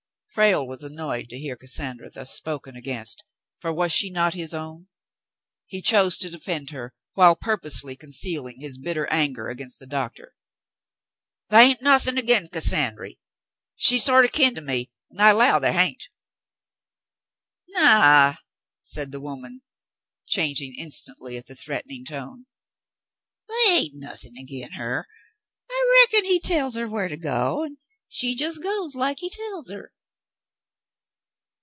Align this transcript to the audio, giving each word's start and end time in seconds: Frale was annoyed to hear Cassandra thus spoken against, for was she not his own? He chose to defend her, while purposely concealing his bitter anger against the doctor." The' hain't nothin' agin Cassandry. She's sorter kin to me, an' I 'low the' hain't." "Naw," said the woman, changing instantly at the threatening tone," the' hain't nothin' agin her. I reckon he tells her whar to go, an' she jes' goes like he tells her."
Frale 0.33 0.65
was 0.65 0.81
annoyed 0.81 1.27
to 1.27 1.37
hear 1.37 1.57
Cassandra 1.57 2.09
thus 2.09 2.31
spoken 2.33 2.73
against, 2.73 3.21
for 3.57 3.73
was 3.73 3.91
she 3.91 4.09
not 4.09 4.33
his 4.33 4.53
own? 4.53 4.87
He 5.65 5.81
chose 5.81 6.17
to 6.19 6.29
defend 6.29 6.69
her, 6.69 6.93
while 7.15 7.35
purposely 7.35 7.97
concealing 7.97 8.61
his 8.61 8.77
bitter 8.77 9.07
anger 9.07 9.49
against 9.49 9.79
the 9.79 9.87
doctor." 9.87 10.33
The' 11.49 11.57
hain't 11.57 11.81
nothin' 11.81 12.17
agin 12.17 12.47
Cassandry. 12.47 13.19
She's 13.75 14.05
sorter 14.05 14.29
kin 14.29 14.55
to 14.55 14.61
me, 14.61 14.89
an' 15.09 15.19
I 15.19 15.33
'low 15.33 15.59
the' 15.59 15.73
hain't." 15.73 16.07
"Naw," 17.67 18.35
said 18.81 19.11
the 19.11 19.19
woman, 19.19 19.63
changing 20.25 20.75
instantly 20.77 21.35
at 21.35 21.47
the 21.47 21.55
threatening 21.55 22.05
tone," 22.05 22.45
the' 23.49 23.63
hain't 23.67 23.95
nothin' 23.95 24.37
agin 24.39 24.71
her. 24.77 25.05
I 25.69 26.05
reckon 26.05 26.23
he 26.23 26.39
tells 26.39 26.75
her 26.75 26.87
whar 26.87 27.09
to 27.09 27.17
go, 27.17 27.65
an' 27.65 27.79
she 28.07 28.31
jes' 28.33 28.59
goes 28.59 28.95
like 28.95 29.17
he 29.19 29.29
tells 29.29 29.69
her." 29.69 29.91